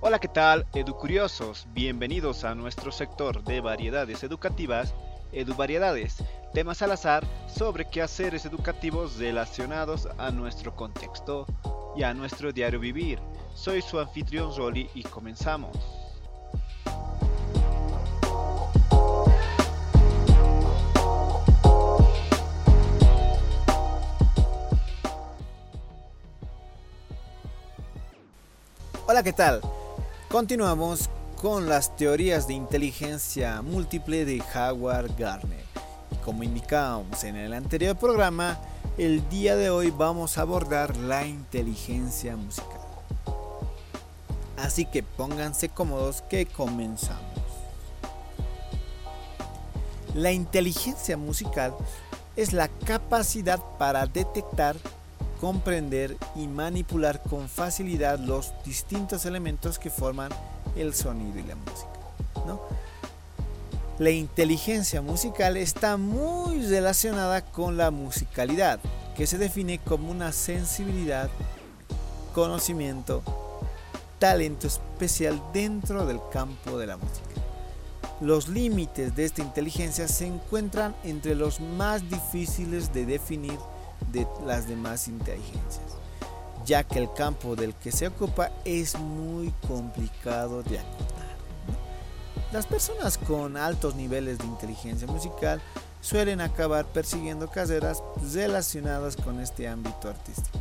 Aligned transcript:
Hola, 0.00 0.18
¿qué 0.18 0.28
tal, 0.28 0.66
educuriosos? 0.74 1.68
Bienvenidos 1.72 2.44
a 2.44 2.54
nuestro 2.54 2.90
sector 2.90 3.44
de 3.44 3.60
variedades 3.60 4.22
educativas, 4.22 4.94
EduVariedades, 5.32 6.16
temas 6.54 6.82
al 6.82 6.92
azar 6.92 7.24
sobre 7.46 7.84
quehaceres 7.84 8.44
educativos 8.44 9.18
relacionados 9.18 10.08
a 10.18 10.30
nuestro 10.30 10.74
contexto 10.74 11.46
y 11.96 12.02
a 12.02 12.14
nuestro 12.14 12.52
diario 12.52 12.80
vivir. 12.80 13.20
Soy 13.54 13.82
su 13.82 14.00
anfitrión 14.00 14.56
Rolly 14.56 14.88
y 14.94 15.02
comenzamos. 15.02 15.97
Hola, 29.10 29.22
¿qué 29.22 29.32
tal? 29.32 29.62
Continuamos 30.28 31.08
con 31.40 31.66
las 31.66 31.96
teorías 31.96 32.46
de 32.46 32.52
inteligencia 32.52 33.62
múltiple 33.62 34.26
de 34.26 34.42
Howard 34.54 35.16
Gardner. 35.16 35.64
Y 36.10 36.16
como 36.16 36.42
indicábamos 36.42 37.24
en 37.24 37.36
el 37.36 37.54
anterior 37.54 37.96
programa, 37.96 38.58
el 38.98 39.26
día 39.30 39.56
de 39.56 39.70
hoy 39.70 39.90
vamos 39.90 40.36
a 40.36 40.42
abordar 40.42 40.94
la 40.98 41.26
inteligencia 41.26 42.36
musical. 42.36 42.82
Así 44.58 44.84
que 44.84 45.02
pónganse 45.02 45.70
cómodos 45.70 46.20
que 46.20 46.44
comenzamos. 46.44 47.22
La 50.14 50.32
inteligencia 50.32 51.16
musical 51.16 51.74
es 52.36 52.52
la 52.52 52.68
capacidad 52.68 53.58
para 53.78 54.04
detectar 54.04 54.76
comprender 55.40 56.16
y 56.34 56.46
manipular 56.46 57.22
con 57.22 57.48
facilidad 57.48 58.18
los 58.18 58.52
distintos 58.64 59.24
elementos 59.24 59.78
que 59.78 59.90
forman 59.90 60.30
el 60.76 60.94
sonido 60.94 61.38
y 61.38 61.44
la 61.44 61.56
música. 61.56 61.90
La 63.98 64.10
inteligencia 64.10 65.02
musical 65.02 65.56
está 65.56 65.96
muy 65.96 66.64
relacionada 66.66 67.42
con 67.42 67.76
la 67.76 67.90
musicalidad, 67.90 68.78
que 69.16 69.26
se 69.26 69.38
define 69.38 69.78
como 69.78 70.10
una 70.10 70.30
sensibilidad, 70.32 71.28
conocimiento, 72.32 73.22
talento 74.20 74.68
especial 74.68 75.42
dentro 75.52 76.06
del 76.06 76.20
campo 76.32 76.78
de 76.78 76.86
la 76.86 76.96
música. 76.96 77.26
Los 78.20 78.48
límites 78.48 79.14
de 79.16 79.24
esta 79.24 79.42
inteligencia 79.42 80.06
se 80.06 80.26
encuentran 80.26 80.94
entre 81.02 81.34
los 81.34 81.60
más 81.60 82.08
difíciles 82.08 82.92
de 82.92 83.06
definir 83.06 83.58
de 84.12 84.26
las 84.46 84.68
demás 84.68 85.08
inteligencias, 85.08 85.96
ya 86.64 86.84
que 86.84 86.98
el 86.98 87.12
campo 87.12 87.56
del 87.56 87.74
que 87.74 87.92
se 87.92 88.08
ocupa 88.08 88.50
es 88.64 88.98
muy 88.98 89.52
complicado 89.66 90.62
de 90.62 90.78
acotar. 90.78 91.18
Las 92.52 92.66
personas 92.66 93.18
con 93.18 93.56
altos 93.56 93.94
niveles 93.94 94.38
de 94.38 94.46
inteligencia 94.46 95.06
musical 95.06 95.60
suelen 96.00 96.40
acabar 96.40 96.86
persiguiendo 96.86 97.48
carreras 97.50 98.02
relacionadas 98.32 99.16
con 99.16 99.40
este 99.40 99.68
ámbito 99.68 100.08
artístico. 100.08 100.58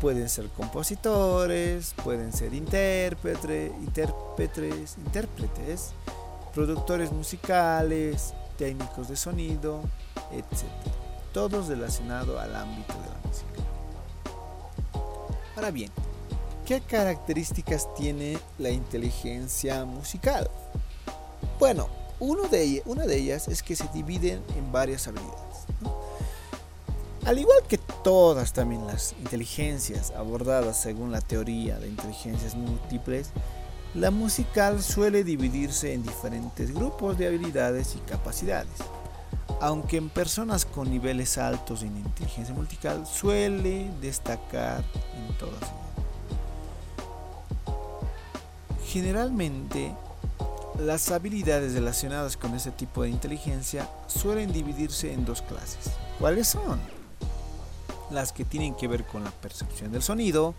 Pueden 0.00 0.28
ser 0.28 0.48
compositores, 0.48 1.94
pueden 2.02 2.32
ser 2.32 2.52
intérpretes, 2.54 3.70
intérpretes, 3.80 4.98
intérpretes, 4.98 5.92
productores 6.52 7.12
musicales, 7.12 8.34
técnicos 8.58 9.08
de 9.08 9.14
sonido, 9.14 9.80
etc 10.32 11.01
todos 11.32 11.68
relacionados 11.68 12.40
al 12.40 12.54
ámbito 12.54 12.94
de 12.94 13.08
la 13.08 13.16
música. 13.24 13.62
Ahora 15.56 15.70
bien, 15.70 15.90
¿qué 16.66 16.80
características 16.80 17.92
tiene 17.94 18.38
la 18.58 18.70
inteligencia 18.70 19.84
musical? 19.84 20.50
Bueno, 21.58 21.88
uno 22.20 22.44
de 22.48 22.82
una 22.84 23.04
de 23.04 23.16
ellas 23.16 23.48
es 23.48 23.62
que 23.62 23.76
se 23.76 23.88
dividen 23.92 24.42
en 24.56 24.72
varias 24.72 25.08
habilidades. 25.08 25.38
Al 27.24 27.38
igual 27.38 27.58
que 27.68 27.78
todas 27.78 28.52
también 28.52 28.86
las 28.86 29.14
inteligencias 29.20 30.10
abordadas 30.10 30.80
según 30.80 31.12
la 31.12 31.20
teoría 31.20 31.78
de 31.78 31.88
inteligencias 31.88 32.56
múltiples, 32.56 33.30
la 33.94 34.10
musical 34.10 34.82
suele 34.82 35.22
dividirse 35.22 35.92
en 35.92 36.02
diferentes 36.02 36.74
grupos 36.74 37.18
de 37.18 37.28
habilidades 37.28 37.94
y 37.94 37.98
capacidades 38.10 38.72
aunque 39.60 39.96
en 39.96 40.08
personas 40.08 40.64
con 40.64 40.90
niveles 40.90 41.38
altos 41.38 41.82
en 41.82 41.96
inteligencia 41.96 42.54
musical 42.54 43.06
suele 43.06 43.90
destacar 44.00 44.82
en 45.14 45.38
todas. 45.38 45.70
Generalmente, 48.84 49.94
las 50.78 51.10
habilidades 51.10 51.74
relacionadas 51.74 52.36
con 52.36 52.54
este 52.54 52.72
tipo 52.72 53.02
de 53.02 53.10
inteligencia 53.10 53.88
suelen 54.06 54.52
dividirse 54.52 55.12
en 55.12 55.24
dos 55.24 55.42
clases. 55.42 55.92
¿Cuáles 56.18 56.48
son? 56.48 56.80
Las 58.10 58.32
que 58.32 58.44
tienen 58.44 58.74
que 58.74 58.88
ver 58.88 59.04
con 59.04 59.24
la 59.24 59.30
percepción 59.30 59.92
del 59.92 60.02
sonido 60.02 60.54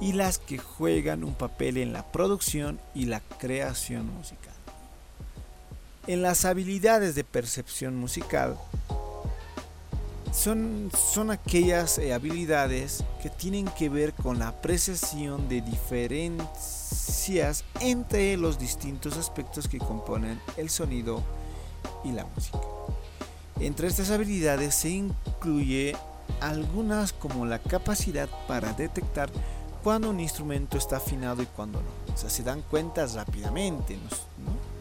y 0.00 0.12
las 0.12 0.38
que 0.38 0.58
juegan 0.58 1.24
un 1.24 1.34
papel 1.34 1.76
en 1.76 1.92
la 1.92 2.10
producción 2.10 2.80
y 2.94 3.06
la 3.06 3.20
creación 3.20 4.12
musical. 4.14 4.51
En 6.08 6.20
las 6.20 6.44
habilidades 6.44 7.14
de 7.14 7.22
percepción 7.22 7.96
musical 7.96 8.58
son, 10.32 10.90
son 10.96 11.30
aquellas 11.30 11.98
eh, 11.98 12.12
habilidades 12.12 13.04
que 13.22 13.30
tienen 13.30 13.66
que 13.66 13.88
ver 13.88 14.12
con 14.12 14.40
la 14.40 14.48
apreciación 14.48 15.48
de 15.48 15.60
diferencias 15.60 17.64
entre 17.80 18.36
los 18.36 18.58
distintos 18.58 19.16
aspectos 19.16 19.68
que 19.68 19.78
componen 19.78 20.40
el 20.56 20.70
sonido 20.70 21.22
y 22.02 22.10
la 22.10 22.24
música. 22.24 22.58
Entre 23.60 23.86
estas 23.86 24.10
habilidades 24.10 24.74
se 24.74 24.90
incluye 24.90 25.94
algunas 26.40 27.12
como 27.12 27.46
la 27.46 27.60
capacidad 27.60 28.28
para 28.48 28.72
detectar 28.72 29.30
cuando 29.84 30.10
un 30.10 30.18
instrumento 30.18 30.78
está 30.78 30.96
afinado 30.96 31.42
y 31.42 31.46
cuando 31.46 31.80
no. 31.80 31.90
O 32.12 32.16
sea, 32.16 32.28
se 32.28 32.42
dan 32.42 32.62
cuenta 32.62 33.06
rápidamente, 33.06 33.96
¿no? 33.96 34.71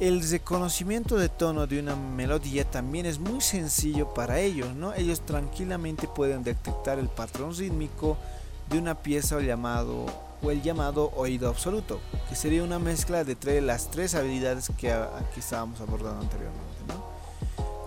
El 0.00 0.28
reconocimiento 0.28 1.16
de 1.16 1.28
tono 1.28 1.68
de 1.68 1.78
una 1.78 1.94
melodía 1.94 2.68
también 2.68 3.06
es 3.06 3.20
muy 3.20 3.40
sencillo 3.40 4.12
para 4.12 4.40
ellos, 4.40 4.74
¿no? 4.74 4.92
Ellos 4.92 5.20
tranquilamente 5.20 6.08
pueden 6.08 6.42
detectar 6.42 6.98
el 6.98 7.08
patrón 7.08 7.54
rítmico 7.56 8.16
de 8.68 8.78
una 8.78 8.96
pieza 8.96 9.36
o, 9.36 9.40
llamado, 9.40 10.06
o 10.42 10.50
el 10.50 10.62
llamado 10.62 11.12
oído 11.14 11.48
absoluto, 11.48 12.00
que 12.28 12.34
sería 12.34 12.64
una 12.64 12.80
mezcla 12.80 13.22
de 13.22 13.60
las 13.60 13.88
tres 13.88 14.16
habilidades 14.16 14.72
que 14.76 14.92
aquí 14.92 15.38
estábamos 15.38 15.80
abordando 15.80 16.22
anteriormente, 16.22 16.64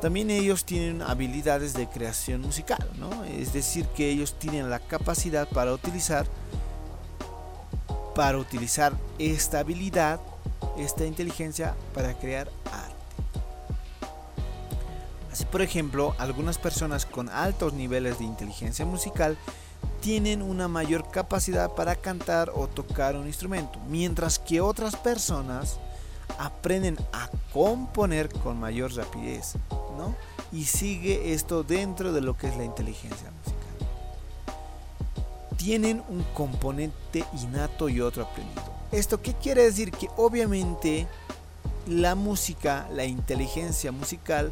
También 0.01 0.31
ellos 0.31 0.63
tienen 0.63 1.01
habilidades 1.01 1.73
de 1.73 1.87
creación 1.87 2.39
musical, 2.41 2.89
¿no? 2.97 3.25
Es 3.25 3.51
decir, 3.51 3.85
que 3.87 4.09
ellos 4.09 4.39
tienen 4.39 4.69
la 4.69 4.79
capacidad 4.79 5.47
para 5.49 5.73
utilizar 5.73 6.25
para 8.15 8.39
utilizar 8.39 8.93
esta 9.19 9.59
habilidad 9.59 10.19
esta 10.77 11.05
inteligencia 11.05 11.75
para 11.93 12.13
crear 12.13 12.49
arte. 12.71 12.95
Así 15.31 15.45
por 15.45 15.61
ejemplo, 15.61 16.15
algunas 16.17 16.57
personas 16.57 17.05
con 17.05 17.29
altos 17.29 17.73
niveles 17.73 18.19
de 18.19 18.25
inteligencia 18.25 18.85
musical 18.85 19.37
tienen 20.01 20.41
una 20.41 20.67
mayor 20.67 21.09
capacidad 21.11 21.71
para 21.71 21.95
cantar 21.95 22.51
o 22.55 22.67
tocar 22.67 23.15
un 23.15 23.27
instrumento, 23.27 23.79
mientras 23.87 24.39
que 24.39 24.61
otras 24.61 24.95
personas 24.95 25.79
aprenden 26.39 26.97
a 27.13 27.29
componer 27.53 28.29
con 28.29 28.59
mayor 28.59 28.93
rapidez, 28.95 29.55
¿no? 29.97 30.15
Y 30.51 30.65
sigue 30.65 31.33
esto 31.33 31.63
dentro 31.63 32.13
de 32.13 32.21
lo 32.21 32.37
que 32.37 32.47
es 32.47 32.57
la 32.57 32.63
inteligencia 32.63 33.31
musical. 33.31 33.57
Tienen 35.57 36.03
un 36.09 36.23
componente 36.33 37.25
innato 37.33 37.89
y 37.89 38.01
otro 38.01 38.23
aprendido. 38.23 38.76
¿Esto 38.91 39.21
qué 39.21 39.33
quiere 39.33 39.63
decir? 39.63 39.91
Que 39.91 40.09
obviamente 40.15 41.07
la 41.87 42.15
música, 42.15 42.87
la 42.93 43.05
inteligencia 43.05 43.91
musical, 43.91 44.51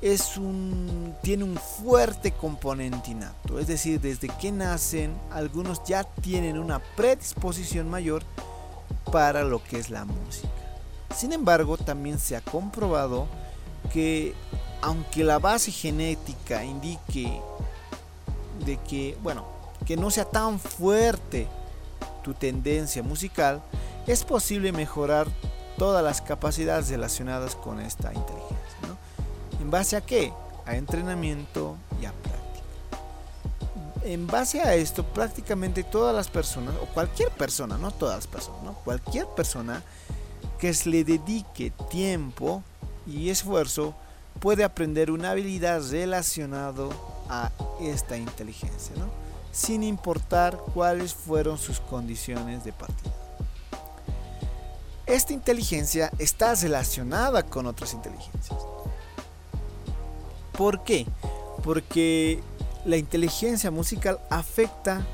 es 0.00 0.36
un, 0.36 1.14
tiene 1.22 1.44
un 1.44 1.56
fuerte 1.56 2.32
componente 2.32 3.10
innato. 3.10 3.58
Es 3.58 3.66
decir, 3.66 4.00
desde 4.00 4.28
que 4.28 4.52
nacen, 4.52 5.12
algunos 5.30 5.82
ya 5.84 6.04
tienen 6.04 6.58
una 6.58 6.78
predisposición 6.78 7.90
mayor 7.90 8.22
para 9.10 9.42
lo 9.42 9.62
que 9.62 9.78
es 9.78 9.90
la 9.90 10.04
música. 10.04 10.48
Sin 11.14 11.32
embargo, 11.32 11.76
también 11.76 12.18
se 12.18 12.36
ha 12.36 12.40
comprobado 12.40 13.26
que 13.92 14.34
aunque 14.80 15.24
la 15.24 15.38
base 15.38 15.72
genética 15.72 16.64
indique 16.64 17.40
de 18.64 18.76
que, 18.88 19.16
bueno, 19.22 19.44
que 19.86 19.96
no 19.96 20.10
sea 20.10 20.24
tan 20.24 20.60
fuerte 20.60 21.48
tu 22.28 22.34
tendencia 22.34 23.02
musical, 23.02 23.62
es 24.06 24.22
posible 24.22 24.70
mejorar 24.70 25.26
todas 25.78 26.04
las 26.04 26.20
capacidades 26.20 26.90
relacionadas 26.90 27.54
con 27.56 27.80
esta 27.80 28.12
inteligencia. 28.12 28.58
¿En 29.60 29.70
base 29.70 29.96
a 29.96 30.02
qué? 30.02 30.32
A 30.66 30.76
entrenamiento 30.76 31.76
y 32.02 32.04
a 32.04 32.12
práctica. 32.12 32.66
En 34.04 34.26
base 34.26 34.60
a 34.60 34.74
esto, 34.74 35.04
prácticamente 35.04 35.84
todas 35.84 36.14
las 36.14 36.28
personas, 36.28 36.74
o 36.82 36.86
cualquier 36.86 37.30
persona, 37.30 37.78
no 37.78 37.90
todas 37.92 38.16
las 38.16 38.26
personas, 38.26 38.62
¿no? 38.62 38.74
cualquier 38.74 39.26
persona 39.28 39.82
que 40.58 40.74
se 40.74 40.90
le 40.90 41.04
dedique 41.04 41.70
tiempo 41.90 42.62
y 43.06 43.30
esfuerzo 43.30 43.94
puede 44.38 44.64
aprender 44.64 45.10
una 45.10 45.30
habilidad 45.30 45.80
relacionada 45.90 46.88
a 47.30 47.50
esta 47.80 48.18
inteligencia, 48.18 48.94
sin 49.58 49.82
importar 49.82 50.56
cuáles 50.72 51.12
fueron 51.14 51.58
sus 51.58 51.80
condiciones 51.80 52.62
de 52.62 52.72
partida. 52.72 53.10
Esta 55.04 55.32
inteligencia 55.32 56.12
está 56.18 56.54
relacionada 56.54 57.42
con 57.42 57.66
otras 57.66 57.92
inteligencias. 57.92 58.56
¿Por 60.52 60.84
qué? 60.84 61.06
Porque 61.64 62.40
la 62.84 62.98
inteligencia 62.98 63.72
musical 63.72 64.20
afecta 64.30 65.04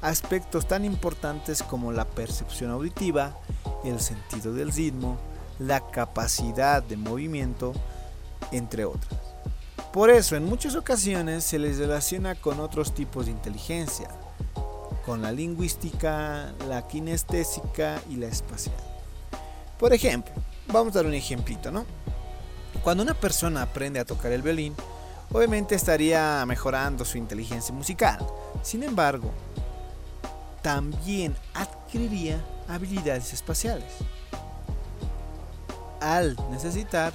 aspectos 0.00 0.68
tan 0.68 0.84
importantes 0.84 1.60
como 1.64 1.90
la 1.90 2.04
percepción 2.04 2.70
auditiva, 2.70 3.36
el 3.84 3.98
sentido 3.98 4.54
del 4.54 4.70
ritmo, 4.70 5.18
la 5.58 5.80
capacidad 5.90 6.84
de 6.84 6.96
movimiento, 6.96 7.72
entre 8.52 8.84
otras. 8.84 9.31
Por 9.92 10.08
eso 10.08 10.36
en 10.36 10.46
muchas 10.46 10.74
ocasiones 10.74 11.44
se 11.44 11.58
les 11.58 11.76
relaciona 11.76 12.34
con 12.34 12.60
otros 12.60 12.94
tipos 12.94 13.26
de 13.26 13.32
inteligencia, 13.32 14.08
con 15.04 15.20
la 15.20 15.30
lingüística, 15.30 16.54
la 16.66 16.88
kinestésica 16.88 18.00
y 18.08 18.16
la 18.16 18.28
espacial. 18.28 18.74
Por 19.78 19.92
ejemplo, 19.92 20.32
vamos 20.68 20.94
a 20.94 21.00
dar 21.00 21.06
un 21.06 21.12
ejemplito, 21.12 21.70
¿no? 21.70 21.84
Cuando 22.82 23.02
una 23.02 23.12
persona 23.12 23.60
aprende 23.60 24.00
a 24.00 24.06
tocar 24.06 24.32
el 24.32 24.40
violín, 24.40 24.74
obviamente 25.30 25.74
estaría 25.74 26.42
mejorando 26.46 27.04
su 27.04 27.18
inteligencia 27.18 27.74
musical. 27.74 28.18
Sin 28.62 28.82
embargo, 28.84 29.30
también 30.62 31.36
adquiriría 31.52 32.42
habilidades 32.66 33.34
espaciales. 33.34 33.92
Al 36.00 36.34
necesitar 36.50 37.12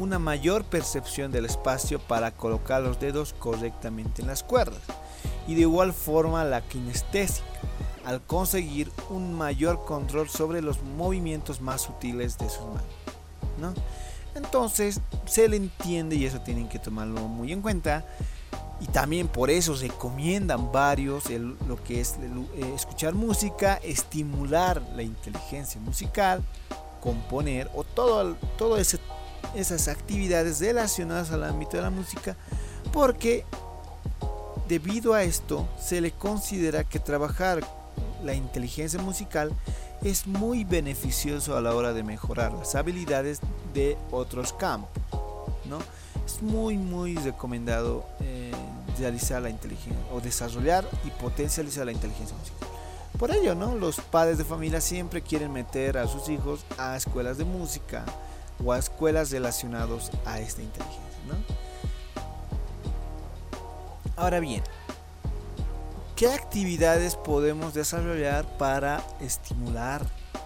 una 0.00 0.18
mayor 0.18 0.64
percepción 0.64 1.30
del 1.30 1.44
espacio 1.44 2.00
para 2.00 2.30
colocar 2.32 2.82
los 2.82 2.98
dedos 2.98 3.34
correctamente 3.38 4.22
en 4.22 4.28
las 4.28 4.42
cuerdas. 4.42 4.80
Y 5.46 5.54
de 5.54 5.60
igual 5.60 5.92
forma 5.92 6.42
la 6.44 6.62
kinestésica, 6.62 7.46
al 8.06 8.22
conseguir 8.22 8.90
un 9.10 9.34
mayor 9.34 9.84
control 9.84 10.28
sobre 10.30 10.62
los 10.62 10.82
movimientos 10.82 11.60
más 11.60 11.82
sutiles 11.82 12.38
de 12.38 12.48
sus 12.48 12.64
manos. 12.64 12.82
¿no? 13.60 13.74
Entonces 14.34 15.00
se 15.26 15.48
le 15.48 15.56
entiende 15.56 16.16
y 16.16 16.24
eso 16.24 16.40
tienen 16.40 16.68
que 16.68 16.78
tomarlo 16.78 17.20
muy 17.28 17.52
en 17.52 17.60
cuenta. 17.60 18.06
Y 18.80 18.86
también 18.86 19.28
por 19.28 19.50
eso 19.50 19.74
recomiendan 19.74 20.72
varios 20.72 21.24
lo 21.28 21.84
que 21.84 22.00
es 22.00 22.16
eh, 22.22 22.72
escuchar 22.74 23.12
música, 23.12 23.78
estimular 23.82 24.80
la 24.96 25.02
inteligencia 25.02 25.78
musical, 25.78 26.42
componer 27.00 27.70
o 27.74 27.84
todo, 27.84 28.36
todas 28.56 28.94
esas 29.54 29.88
actividades 29.88 30.60
relacionadas 30.60 31.30
al 31.30 31.44
ámbito 31.44 31.76
de 31.76 31.82
la 31.82 31.90
música. 31.90 32.36
Porque 32.92 33.44
debido 34.68 35.14
a 35.14 35.22
esto 35.22 35.68
se 35.80 36.00
le 36.00 36.12
considera 36.12 36.84
que 36.84 36.98
trabajar 36.98 37.60
la 38.24 38.34
inteligencia 38.34 39.00
musical 39.00 39.52
es 40.02 40.26
muy 40.26 40.64
beneficioso 40.64 41.56
a 41.56 41.60
la 41.60 41.74
hora 41.74 41.92
de 41.92 42.02
mejorar 42.02 42.52
las 42.52 42.74
habilidades 42.74 43.40
de 43.74 43.98
otros 44.10 44.52
campos. 44.52 44.90
¿no? 45.66 45.78
Es 46.24 46.42
muy 46.42 46.76
muy 46.76 47.16
recomendado 47.16 48.06
eh, 48.20 48.52
realizar 48.98 49.42
la 49.42 49.50
inteligencia 49.50 49.98
o 50.12 50.20
desarrollar 50.20 50.86
y 51.04 51.10
potencializar 51.10 51.86
la 51.86 51.92
inteligencia 51.92 52.36
musical. 52.36 52.68
Por 53.18 53.32
ello, 53.32 53.54
¿no? 53.54 53.74
los 53.74 54.00
padres 54.00 54.38
de 54.38 54.44
familia 54.44 54.80
siempre 54.80 55.20
quieren 55.20 55.52
meter 55.52 55.98
a 55.98 56.06
sus 56.06 56.28
hijos 56.28 56.64
a 56.78 56.96
escuelas 56.96 57.36
de 57.36 57.44
música 57.44 58.04
o 58.64 58.72
a 58.72 58.78
escuelas 58.78 59.30
relacionadas 59.30 60.10
a 60.24 60.40
esta 60.40 60.62
inteligencia. 60.62 61.00
Ahora 64.16 64.40
bien, 64.40 64.62
¿qué 66.16 66.28
actividades 66.28 67.16
podemos 67.16 67.72
desarrollar 67.72 68.46
para 68.58 69.02
estimular, 69.20 70.04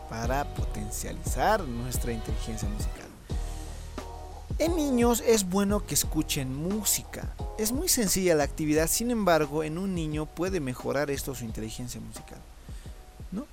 para 0.08 0.44
potencializar 0.54 1.62
nuestra 1.64 2.12
inteligencia 2.12 2.68
musical? 2.68 3.08
En 4.60 4.76
niños 4.76 5.20
es 5.26 5.48
bueno 5.48 5.84
que 5.84 5.94
escuchen 5.94 6.54
música. 6.54 7.34
Es 7.58 7.72
muy 7.72 7.88
sencilla 7.88 8.36
la 8.36 8.44
actividad, 8.44 8.86
sin 8.86 9.10
embargo, 9.10 9.64
en 9.64 9.78
un 9.78 9.96
niño 9.96 10.26
puede 10.26 10.60
mejorar 10.60 11.10
esto 11.10 11.34
su 11.34 11.44
inteligencia 11.44 12.00
musical. 12.00 12.38
¿No? 13.32 13.46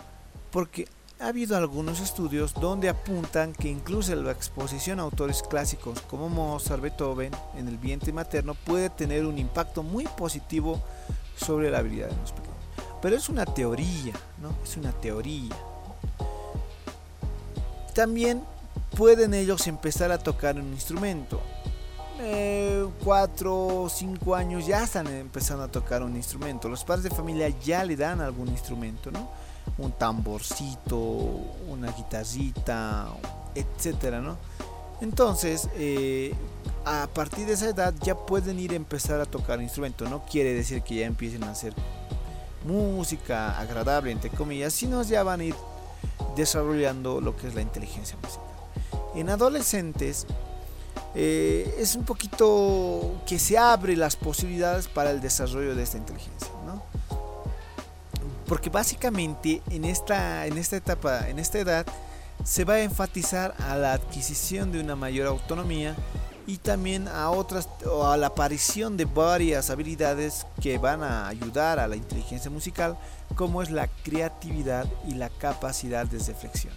Porque 0.51 0.87
ha 1.21 1.27
habido 1.27 1.55
algunos 1.55 1.99
estudios 1.99 2.53
donde 2.55 2.89
apuntan 2.89 3.53
que 3.53 3.69
incluso 3.69 4.15
la 4.15 4.31
exposición 4.31 4.99
a 4.99 5.03
autores 5.03 5.43
clásicos 5.43 6.01
como 6.01 6.29
Mozart, 6.29 6.81
Beethoven 6.81 7.31
en 7.55 7.67
el 7.67 7.77
vientre 7.77 8.11
materno 8.11 8.55
puede 8.55 8.89
tener 8.89 9.27
un 9.27 9.37
impacto 9.37 9.83
muy 9.83 10.05
positivo 10.05 10.81
sobre 11.35 11.69
la 11.69 11.77
habilidad 11.77 12.09
de 12.09 12.17
los 12.17 12.31
pequeños. 12.31 12.57
Pero 13.03 13.15
es 13.15 13.29
una 13.29 13.45
teoría, 13.45 14.13
¿no? 14.41 14.49
Es 14.63 14.77
una 14.77 14.91
teoría. 14.93 15.55
También 17.93 18.41
pueden 18.97 19.35
ellos 19.35 19.67
empezar 19.67 20.11
a 20.11 20.17
tocar 20.17 20.55
un 20.55 20.73
instrumento. 20.73 21.39
Eh, 22.19 22.87
cuatro 23.03 23.83
o 23.83 23.89
cinco 23.89 24.33
años 24.33 24.65
ya 24.65 24.83
están 24.83 25.05
empezando 25.07 25.63
a 25.63 25.67
tocar 25.67 26.01
un 26.01 26.15
instrumento. 26.15 26.67
Los 26.67 26.83
padres 26.83 27.03
de 27.03 27.11
familia 27.11 27.49
ya 27.63 27.83
le 27.83 27.95
dan 27.95 28.21
algún 28.21 28.47
instrumento, 28.47 29.11
¿no? 29.11 29.29
Un 29.77 29.91
tamborcito, 29.91 30.97
una 31.69 31.91
guitarrita, 31.91 33.07
etcétera, 33.55 34.21
¿no? 34.21 34.37
Entonces, 35.01 35.67
eh, 35.75 36.33
a 36.85 37.07
partir 37.07 37.47
de 37.47 37.53
esa 37.53 37.69
edad 37.69 37.93
ya 38.03 38.15
pueden 38.15 38.59
ir 38.59 38.71
a 38.71 38.75
empezar 38.75 39.19
a 39.19 39.25
tocar 39.25 39.61
instrumento. 39.61 40.07
No 40.07 40.23
quiere 40.25 40.53
decir 40.53 40.83
que 40.83 40.95
ya 40.95 41.05
empiecen 41.07 41.43
a 41.43 41.51
hacer 41.51 41.73
música 42.65 43.57
agradable, 43.59 44.11
entre 44.11 44.29
comillas, 44.29 44.73
sino 44.73 45.01
ya 45.03 45.23
van 45.23 45.39
a 45.39 45.43
ir 45.45 45.55
desarrollando 46.35 47.19
lo 47.19 47.35
que 47.35 47.47
es 47.47 47.55
la 47.55 47.61
inteligencia 47.61 48.15
musical. 48.21 48.45
En 49.15 49.29
adolescentes 49.29 50.27
eh, 51.15 51.75
es 51.77 51.95
un 51.95 52.05
poquito 52.05 53.21
que 53.25 53.39
se 53.39 53.57
abre 53.57 53.95
las 53.95 54.15
posibilidades 54.15 54.87
para 54.87 55.11
el 55.11 55.19
desarrollo 55.19 55.75
de 55.75 55.83
esta 55.83 55.97
inteligencia. 55.97 56.49
Porque 58.51 58.69
básicamente 58.69 59.61
en 59.69 59.85
esta, 59.85 60.45
en 60.45 60.57
esta 60.57 60.75
etapa, 60.75 61.29
en 61.29 61.39
esta 61.39 61.57
edad, 61.57 61.85
se 62.43 62.65
va 62.65 62.73
a 62.73 62.81
enfatizar 62.81 63.55
a 63.59 63.77
la 63.77 63.93
adquisición 63.93 64.73
de 64.73 64.81
una 64.81 64.97
mayor 64.97 65.27
autonomía 65.27 65.95
y 66.45 66.57
también 66.57 67.07
a 67.07 67.29
otras 67.29 67.69
o 67.89 68.05
a 68.05 68.17
la 68.17 68.27
aparición 68.27 68.97
de 68.97 69.05
varias 69.05 69.69
habilidades 69.69 70.45
que 70.61 70.77
van 70.79 71.01
a 71.01 71.29
ayudar 71.29 71.79
a 71.79 71.87
la 71.87 71.95
inteligencia 71.95 72.51
musical 72.51 72.97
como 73.35 73.61
es 73.61 73.71
la 73.71 73.87
creatividad 73.87 74.85
y 75.07 75.13
la 75.13 75.29
capacidad 75.29 76.05
de 76.05 76.19
reflexión. 76.19 76.73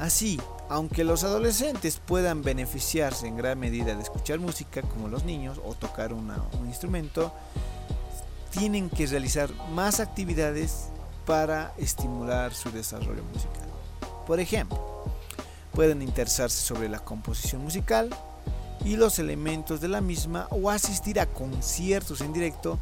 Así, 0.00 0.40
aunque 0.68 1.04
los 1.04 1.22
adolescentes 1.22 2.00
puedan 2.04 2.42
beneficiarse 2.42 3.28
en 3.28 3.36
gran 3.36 3.60
medida 3.60 3.94
de 3.94 4.02
escuchar 4.02 4.40
música 4.40 4.82
como 4.82 5.06
los 5.06 5.22
niños 5.22 5.60
o 5.64 5.74
tocar 5.74 6.12
un 6.12 6.32
instrumento, 6.66 7.32
tienen 8.50 8.90
que 8.90 9.06
realizar 9.06 9.50
más 9.72 10.00
actividades 10.00 10.88
para 11.24 11.72
estimular 11.76 12.54
su 12.54 12.70
desarrollo 12.70 13.22
musical. 13.32 13.68
Por 14.26 14.40
ejemplo, 14.40 15.04
pueden 15.72 16.02
interesarse 16.02 16.64
sobre 16.64 16.88
la 16.88 17.00
composición 17.00 17.62
musical 17.62 18.10
y 18.84 18.96
los 18.96 19.18
elementos 19.18 19.80
de 19.80 19.88
la 19.88 20.00
misma 20.00 20.46
o 20.50 20.70
asistir 20.70 21.20
a 21.20 21.26
conciertos 21.26 22.20
en 22.20 22.32
directo 22.32 22.78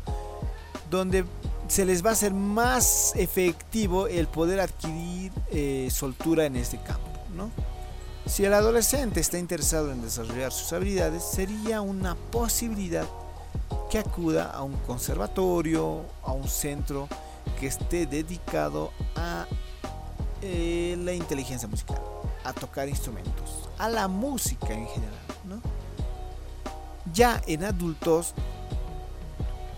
donde 0.90 1.24
se 1.68 1.84
les 1.84 2.04
va 2.04 2.10
a 2.10 2.12
hacer 2.12 2.32
más 2.32 3.12
efectivo 3.16 4.06
el 4.06 4.28
poder 4.28 4.60
adquirir 4.60 5.32
eh, 5.50 5.88
soltura 5.90 6.44
en 6.44 6.56
este 6.56 6.78
campo. 6.78 7.10
¿no? 7.34 7.50
Si 8.26 8.44
el 8.44 8.54
adolescente 8.54 9.20
está 9.20 9.38
interesado 9.38 9.90
en 9.92 10.02
desarrollar 10.02 10.52
sus 10.52 10.72
habilidades, 10.72 11.22
sería 11.22 11.80
una 11.80 12.14
posibilidad 12.14 13.06
acuda 13.98 14.50
a 14.50 14.62
un 14.62 14.74
conservatorio, 14.86 16.02
a 16.22 16.32
un 16.32 16.48
centro 16.48 17.08
que 17.58 17.66
esté 17.66 18.06
dedicado 18.06 18.90
a 19.16 19.46
eh, 20.42 20.96
la 21.00 21.12
inteligencia 21.12 21.68
musical, 21.68 22.00
a 22.44 22.52
tocar 22.52 22.88
instrumentos, 22.88 23.68
a 23.78 23.88
la 23.88 24.08
música 24.08 24.72
en 24.72 24.86
general. 24.86 25.24
Ya 27.12 27.40
en 27.46 27.64
adultos, 27.64 28.34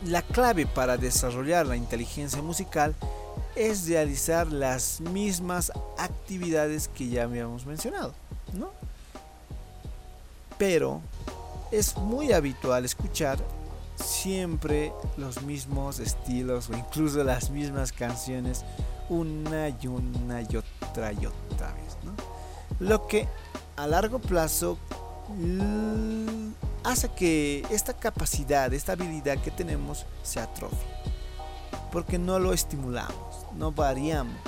la 0.05 0.23
clave 0.23 0.67
para 0.67 0.97
desarrollar 0.97 1.67
la 1.67 1.77
inteligencia 1.77 2.41
musical 2.41 2.95
es 3.57 3.89
realizar 3.89 4.47
las 4.47 5.01
mismas 5.01 5.73
actividades 5.99 6.89
que 6.89 7.09
ya 7.09 7.25
habíamos 7.25 7.67
mencionado, 7.67 8.15
¿no? 8.53 8.71
Pero 10.59 11.01
es 11.71 11.97
muy 11.97 12.33
habitual 12.33 12.85
escuchar 12.85 13.39
siempre 14.27 14.93
los 15.17 15.43
mismos 15.43 16.01
estilos 16.01 16.69
o 16.69 16.77
incluso 16.77 17.23
las 17.23 17.49
mismas 17.51 17.93
canciones 17.93 18.65
una 19.09 19.69
y 19.69 19.87
una 19.87 20.43
y 20.43 20.57
otra 20.57 21.13
y 21.13 21.27
otra 21.27 21.73
vez. 21.75 21.97
Lo 22.81 23.07
que 23.07 23.29
a 23.77 23.87
largo 23.87 24.19
plazo 24.19 24.79
hace 26.83 27.09
que 27.11 27.65
esta 27.71 27.93
capacidad, 27.93 28.75
esta 28.75 28.95
habilidad 28.95 29.39
que 29.39 29.53
tenemos 29.53 30.05
se 30.25 30.41
atrofie. 30.41 30.77
Porque 31.93 32.19
no 32.19 32.41
lo 32.41 32.53
estimulamos, 32.53 33.47
no 33.55 33.71
variamos. 33.71 34.41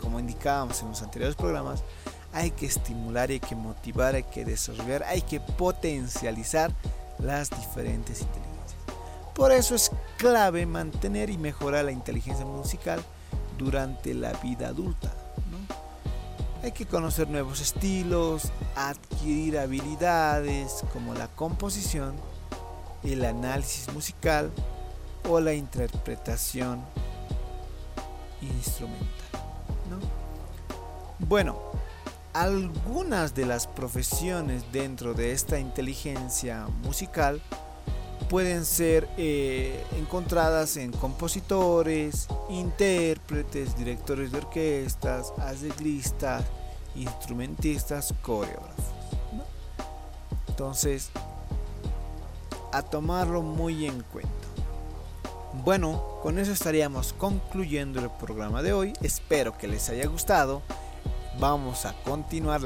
Como 0.00 0.18
indicábamos 0.18 0.82
en 0.82 0.88
los 0.88 1.02
anteriores 1.02 1.36
programas, 1.36 1.84
hay 2.32 2.50
que 2.50 2.66
estimular, 2.66 3.30
hay 3.30 3.38
que 3.38 3.54
motivar, 3.54 4.16
hay 4.16 4.24
que 4.24 4.44
desarrollar, 4.44 5.04
hay 5.04 5.22
que 5.22 5.38
potencializar 5.38 6.72
las 7.20 7.48
diferentes 7.50 8.22
inteligencias. 8.22 8.43
Por 9.34 9.50
eso 9.50 9.74
es 9.74 9.90
clave 10.16 10.64
mantener 10.64 11.28
y 11.28 11.38
mejorar 11.38 11.84
la 11.84 11.92
inteligencia 11.92 12.46
musical 12.46 13.02
durante 13.58 14.14
la 14.14 14.32
vida 14.34 14.68
adulta. 14.68 15.12
Hay 16.62 16.72
que 16.72 16.86
conocer 16.86 17.28
nuevos 17.28 17.60
estilos, 17.60 18.50
adquirir 18.74 19.58
habilidades 19.58 20.82
como 20.92 21.12
la 21.12 21.28
composición, 21.28 22.14
el 23.02 23.24
análisis 23.24 23.92
musical 23.92 24.50
o 25.28 25.40
la 25.40 25.52
interpretación 25.52 26.82
instrumental. 28.40 29.08
Bueno, 31.18 31.58
algunas 32.32 33.34
de 33.34 33.46
las 33.46 33.66
profesiones 33.66 34.64
dentro 34.72 35.12
de 35.12 35.32
esta 35.32 35.58
inteligencia 35.58 36.66
musical 36.82 37.42
pueden 38.34 38.64
ser 38.64 39.08
eh, 39.16 39.86
encontradas 39.96 40.76
en 40.76 40.90
compositores, 40.90 42.26
intérpretes, 42.50 43.78
directores 43.78 44.32
de 44.32 44.38
orquestas, 44.38 45.32
arreglistas, 45.38 46.42
instrumentistas, 46.96 48.12
coreógrafos. 48.22 48.86
Entonces, 50.48 51.10
a 52.72 52.82
tomarlo 52.82 53.40
muy 53.40 53.86
en 53.86 54.02
cuenta. 54.02 54.32
Bueno, 55.62 56.02
con 56.20 56.40
eso 56.40 56.50
estaríamos 56.50 57.12
concluyendo 57.12 58.00
el 58.00 58.10
programa 58.10 58.62
de 58.62 58.72
hoy. 58.72 58.94
Espero 59.00 59.56
que 59.56 59.68
les 59.68 59.88
haya 59.90 60.08
gustado. 60.08 60.60
Vamos 61.38 61.86
a 61.86 61.92
continuar 62.02 62.62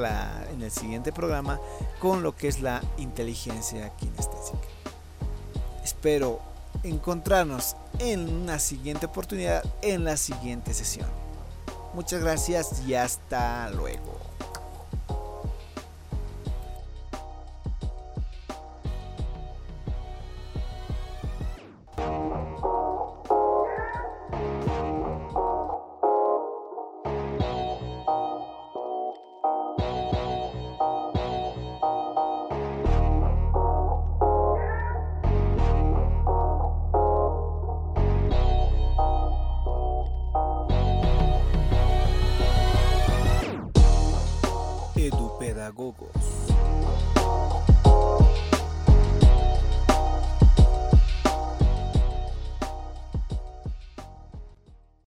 en 0.50 0.62
el 0.62 0.70
siguiente 0.70 1.12
programa 1.12 1.60
con 2.00 2.22
lo 2.22 2.34
que 2.34 2.48
es 2.48 2.62
la 2.62 2.80
inteligencia 2.96 3.90
kinestésica. 3.96 4.77
Espero 5.88 6.38
encontrarnos 6.82 7.74
en 7.98 8.28
una 8.28 8.58
siguiente 8.58 9.06
oportunidad, 9.06 9.64
en 9.80 10.04
la 10.04 10.18
siguiente 10.18 10.74
sesión. 10.74 11.08
Muchas 11.94 12.20
gracias 12.20 12.82
y 12.86 12.94
hasta 12.94 13.70
luego. 13.70 14.27